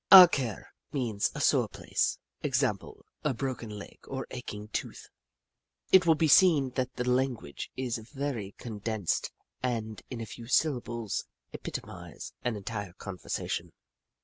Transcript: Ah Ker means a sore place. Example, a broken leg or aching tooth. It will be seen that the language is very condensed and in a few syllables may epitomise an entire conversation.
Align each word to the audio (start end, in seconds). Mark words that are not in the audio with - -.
Ah 0.11 0.25
Ker 0.25 0.69
means 0.91 1.29
a 1.35 1.39
sore 1.39 1.69
place. 1.69 2.17
Example, 2.41 3.05
a 3.23 3.35
broken 3.35 3.69
leg 3.69 3.99
or 4.07 4.25
aching 4.31 4.67
tooth. 4.69 5.09
It 5.91 6.07
will 6.07 6.15
be 6.15 6.27
seen 6.27 6.71
that 6.71 6.95
the 6.95 7.07
language 7.07 7.69
is 7.77 7.99
very 7.99 8.55
condensed 8.57 9.31
and 9.61 10.01
in 10.09 10.19
a 10.19 10.25
few 10.25 10.47
syllables 10.47 11.25
may 11.53 11.57
epitomise 11.59 12.33
an 12.43 12.55
entire 12.55 12.93
conversation. 12.93 13.73